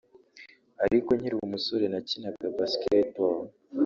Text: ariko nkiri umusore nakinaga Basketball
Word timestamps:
ariko 0.85 1.09
nkiri 1.17 1.35
umusore 1.45 1.85
nakinaga 1.89 2.45
Basketball 2.57 3.37